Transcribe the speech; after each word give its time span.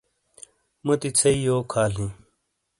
موتی 0.85 1.09
ژھئیی 1.19 1.39
یوک 1.45 1.67
حال 1.75 1.93
ہِیں۔ 1.99 2.13